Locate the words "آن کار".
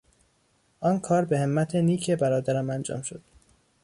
0.79-1.25